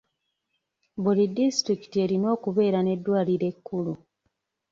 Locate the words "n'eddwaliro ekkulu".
2.81-3.93